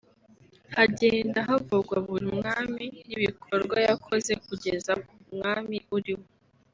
hagenda 0.77 1.39
havugwa 1.49 1.95
buri 2.07 2.27
mwami 2.37 2.85
n’ibikorwa 3.07 3.77
yakoze 3.87 4.31
kugeza 4.45 4.91
ku 5.03 5.13
mwami 5.35 5.77
uriho 5.95 6.25